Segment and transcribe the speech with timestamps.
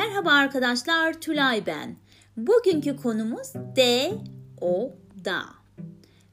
[0.00, 1.96] Merhaba arkadaşlar, Tülay ben.
[2.36, 4.12] Bugünkü konumuz de,
[4.60, 4.92] o,
[5.24, 5.42] da.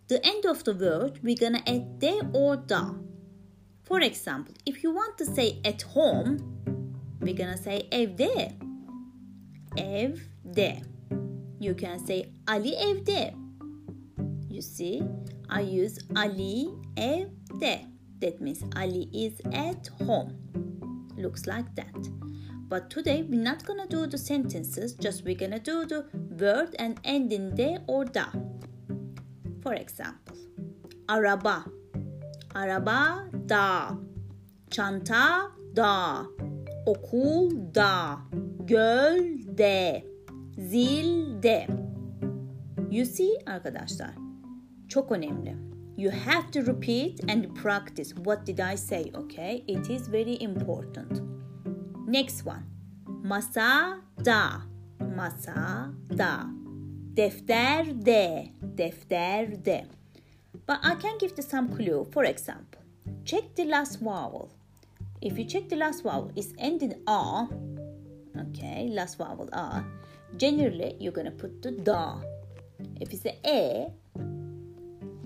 [0.08, 2.96] The end of the word, we're gonna add de or da.
[3.84, 6.38] For example, if you want to say at home,
[7.22, 8.52] we're gonna say evde.
[9.78, 10.82] Evde.
[11.60, 13.34] You can say Ali evde.
[14.50, 15.04] You see,
[15.50, 17.86] I use Ali evde.
[18.22, 20.34] That means Ali is at home.
[21.18, 22.17] Looks like that.
[22.70, 26.06] But today we're not gonna do the sentences, just we're gonna do the
[26.38, 28.26] word and end in de or da.
[29.62, 30.36] For example,
[31.08, 31.64] araba,
[32.54, 33.98] araba da,
[34.70, 36.26] çanta da,
[36.86, 38.20] okul da,
[38.66, 40.04] göl de,
[40.58, 41.68] zil de.
[42.92, 44.12] You see arkadaşlar,
[44.88, 45.56] çok önemli.
[45.98, 48.16] You have to repeat and practice.
[48.16, 49.12] What did I say?
[49.14, 51.37] Okay, it is very important.
[52.08, 52.64] Next one.
[53.06, 54.62] Masa da.
[54.98, 56.46] Masa da.
[57.14, 58.54] Defter de.
[58.64, 59.84] Defter de.
[60.66, 62.08] But I can give you some clue.
[62.14, 62.82] For example,
[63.26, 64.54] check the last vowel.
[65.22, 67.46] If you check the last vowel, it's ending a.
[68.40, 69.84] Okay, last vowel a.
[70.38, 72.22] Generally, you're gonna put the da.
[73.02, 73.88] If it's a e,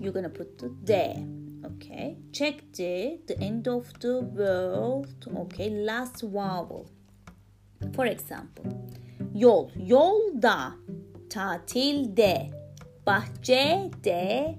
[0.00, 1.41] you're gonna put the de.
[1.82, 5.08] Okay, check the the end of the word.
[5.36, 6.86] Okay, last vowel.
[7.92, 8.86] For example,
[9.34, 10.74] yol, yolda,
[11.28, 12.50] tatilde,
[13.04, 14.54] bahçede,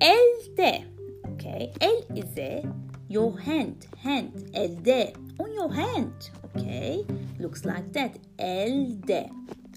[0.00, 0.84] elde.
[1.32, 2.62] Okay, el is a
[3.08, 6.30] your hand, hand, elde, on your hand.
[6.54, 7.04] Okay,
[7.40, 9.28] looks like that, elde.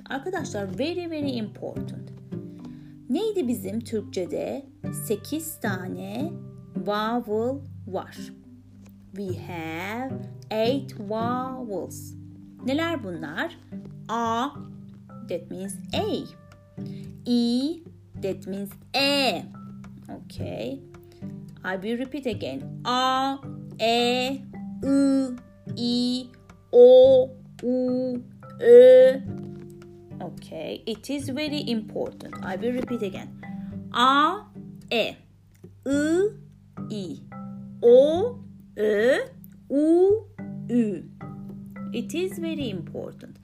[0.10, 2.12] Arkadaşlar very very important.
[3.10, 4.66] Neydi bizim Türkçe'de?
[5.08, 6.32] 8 tane
[6.76, 8.16] vowel var.
[9.14, 10.12] We have
[10.50, 12.16] 8 vowels.
[12.66, 13.52] Neler bunlar?
[14.10, 14.52] A
[15.28, 16.26] that means A.
[17.26, 17.82] E
[18.22, 19.44] that means E.
[20.10, 20.80] Okay.
[21.64, 22.82] I will repeat again.
[22.86, 23.38] A,
[23.80, 24.42] E,
[24.84, 25.36] I,
[25.78, 26.28] I,
[26.74, 27.30] O,
[27.64, 28.24] U,
[28.60, 29.22] Ö,
[30.22, 32.34] Okay, it is very important.
[32.44, 33.30] I will repeat again.
[33.94, 34.46] A,
[34.92, 35.16] E,
[35.86, 36.30] I,
[36.92, 37.20] I,
[37.82, 38.38] O,
[38.76, 39.18] Ö,
[39.70, 40.26] U,
[40.70, 41.04] Ü.
[41.94, 43.38] It is very important.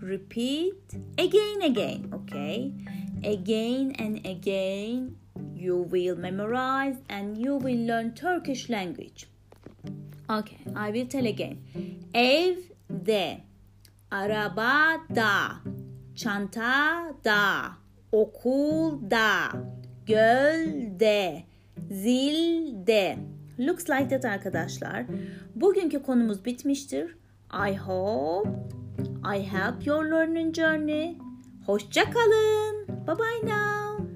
[0.00, 2.10] Repeat again, again.
[2.12, 2.72] Okay,
[3.24, 5.16] again and again.
[5.54, 9.28] You will memorize and you will learn Turkish language.
[10.30, 11.58] Okay, I will tell again.
[12.14, 13.40] Evde,
[14.10, 15.60] arabada,
[16.14, 17.72] çantada,
[18.12, 19.52] okulda,
[20.06, 21.44] gölde,
[21.90, 23.18] zilde.
[23.58, 25.04] Looks like that arkadaşlar.
[25.54, 27.16] Bugünkü konumuz bitmiştir.
[27.68, 28.50] I hope
[29.36, 31.18] I help your learning journey.
[31.66, 32.86] Hoşça kalın.
[32.88, 34.12] Bye bye now.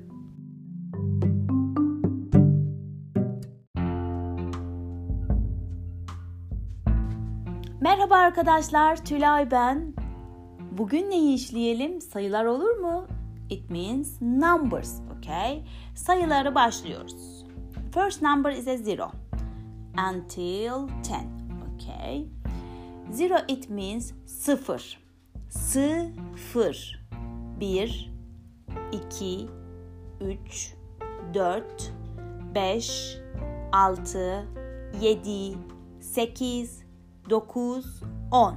[7.81, 9.95] Merhaba arkadaşlar, Tülay ben.
[10.73, 12.01] Bugün neyi işleyelim?
[12.01, 13.07] Sayılar olur mu?
[13.51, 15.63] It means numbers, okay?
[15.95, 17.36] Sayıları başlıyoruz.
[17.97, 19.11] First number is a zero
[19.97, 21.27] until ten,
[21.73, 22.27] okay?
[23.11, 24.99] Zero it means sıfır.
[25.49, 27.01] Sıfır.
[27.61, 28.13] Bir,
[28.93, 29.47] iki,
[30.21, 30.75] üç,
[31.35, 31.93] dört,
[32.55, 33.19] beş,
[33.73, 34.45] altı,
[35.01, 35.59] yedi,
[36.01, 36.83] sekiz,
[37.31, 38.57] dokuz, on.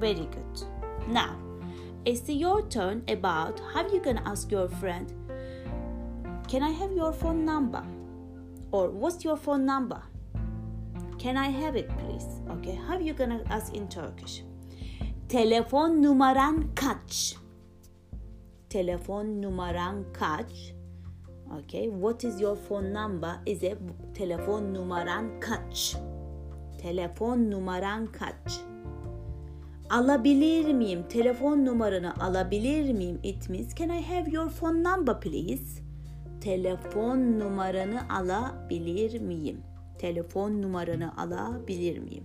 [0.00, 0.68] Very good.
[1.08, 1.34] Now,
[2.04, 5.10] it's your turn about how you gonna ask your friend,
[6.50, 7.80] can I have your phone number?
[8.72, 10.02] Or what's your phone number?
[11.16, 12.26] Can I have it please?
[12.50, 14.42] Okay, how you gonna ask in Turkish?
[15.28, 17.36] Telefon numaran kaç?
[18.68, 20.74] Telefon numaran kaç?
[21.58, 23.38] Okay, what is your phone number?
[23.46, 23.78] Is it
[24.12, 25.96] telefon numaran kaç?
[26.82, 28.60] Telefon numaran kaç?
[29.90, 31.04] Alabilir miyim?
[31.08, 33.20] Telefon numaranı alabilir miyim?
[33.22, 35.89] It means can I have your phone number please?
[36.40, 39.62] Telefon numaranı alabilir miyim?
[39.98, 42.24] Telefon numaranı alabilir miyim?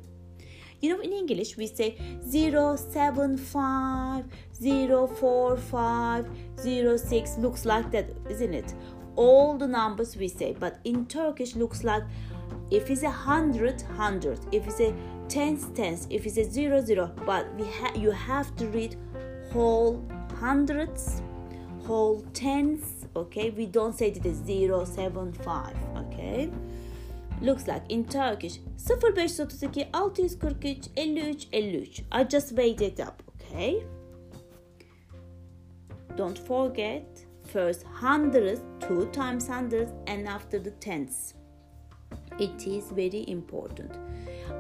[0.82, 4.26] You know, in English we say 075,
[4.62, 6.26] 045,
[6.98, 8.76] 06 looks like that, isn't it?
[9.18, 12.04] All the numbers we say, but in Turkish looks like
[12.72, 14.40] if it's a hundred, hundred.
[14.52, 14.94] If it's a
[15.28, 16.08] tens, tens.
[16.10, 17.12] If it's a zero, zero.
[17.26, 18.96] But we ha- you have to read
[19.52, 20.04] whole
[20.40, 21.22] hundreds,
[21.86, 22.95] whole tens.
[23.16, 25.76] Okay, we don't say it is zero, seven, five.
[25.98, 26.50] Okay.
[27.42, 32.06] looks like in Turkish 0532 643 53 53.
[32.12, 33.84] I just weighed it up, okay?
[36.16, 41.34] Don't forget first hundreds, two times hundreds, and after the tens.
[42.40, 43.92] It is very important.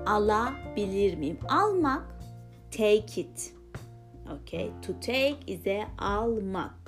[0.06, 1.38] Alabilir miyim?
[1.48, 2.04] Almak,
[2.72, 3.52] take it.
[4.30, 6.84] Okay, to take is a almak.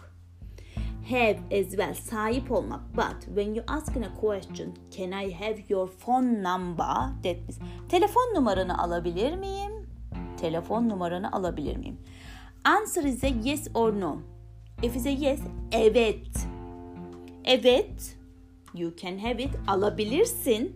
[1.10, 2.82] Have as well, sahip olmak.
[2.94, 7.14] But when you asking a question, can I have your phone number?
[7.24, 7.60] That means,
[7.90, 9.90] telefon numaranı alabilir miyim?
[10.42, 11.98] Telefon numaranı alabilir miyim?
[12.66, 14.20] Answer is a yes or no.
[14.84, 15.40] If it's a yes,
[15.72, 16.48] evet.
[17.46, 18.16] Evet,
[18.74, 19.52] you can have it.
[19.68, 20.76] Alabilirsin.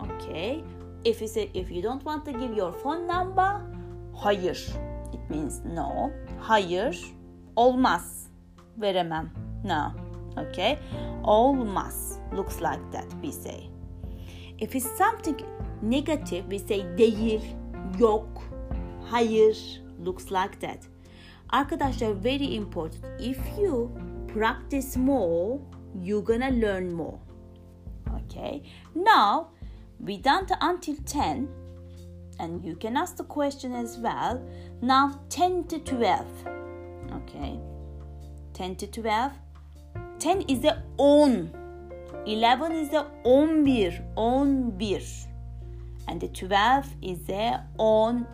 [0.00, 0.64] Okay.
[1.04, 3.60] If it's a, if you don't want to give your phone number,
[4.14, 4.68] hayır.
[5.14, 6.10] It means no.
[6.40, 7.04] Hayır.
[7.56, 8.29] Olmaz.
[8.80, 9.30] Veremem.
[9.64, 9.92] No.
[10.36, 10.78] Okay.
[11.24, 12.18] Olmaz.
[12.32, 13.70] Looks like that we say.
[14.58, 15.40] If it's something
[15.82, 17.42] negative, we say değil,
[17.98, 18.42] yok,
[19.10, 19.82] hayır.
[20.04, 20.78] Looks like that.
[21.52, 23.04] Arkadaşlar very important.
[23.20, 23.90] If you
[24.34, 25.58] practice more,
[26.02, 27.18] you're gonna learn more.
[28.24, 28.62] Okay.
[28.94, 29.46] Now
[29.98, 31.48] we done until 10
[32.38, 34.40] and you can ask the question as well.
[34.82, 36.26] Now 10 to 12.
[37.12, 37.69] Okay.
[38.60, 39.32] 10 to 12.
[40.18, 41.50] 10 is the 10.
[42.26, 44.12] 11 is the 11.
[44.18, 45.02] 11.
[46.06, 48.26] And the 12 is the 12.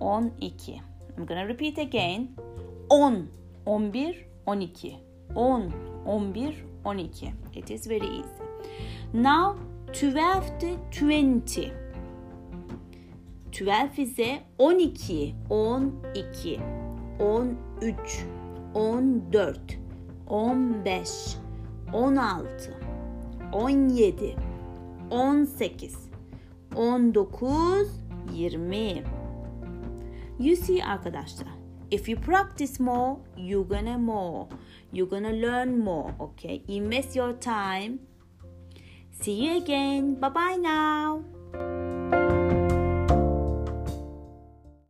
[0.00, 0.80] 12.
[1.18, 2.34] I'm gonna repeat again.
[2.90, 3.28] 10,
[3.66, 4.98] 11, 12.
[5.36, 5.72] 10,
[6.06, 7.34] 11, 12.
[7.52, 8.28] It is very easy.
[9.12, 9.58] Now
[9.92, 11.70] 12 to 20.
[13.52, 16.85] 12 ise 12, 12,
[17.18, 17.56] 13,
[18.72, 19.76] 14, 15,
[20.72, 21.06] 16,
[21.92, 22.76] 17,
[23.52, 24.36] 18,
[26.70, 29.02] 19, 20.
[30.38, 31.48] You see arkadaşlar.
[31.90, 34.48] If you practice more, you're gonna more.
[34.92, 36.62] You're gonna learn more, okay?
[36.68, 37.98] Invest your time.
[39.12, 40.20] See you again.
[40.20, 41.35] Bye bye now.